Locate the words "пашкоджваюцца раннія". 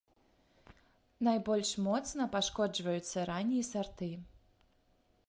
2.37-3.65